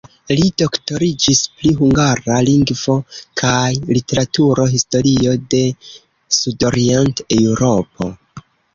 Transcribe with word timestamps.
Li 0.37 0.45
doktoriĝis 0.61 1.41
pri 1.59 1.73
hungara 1.81 2.39
lingvo 2.47 2.97
kaj 3.43 3.61
literaturo, 3.93 4.69
historio 4.75 5.37
de 5.55 5.63
Sudorient-Eŭropo. 6.43 8.15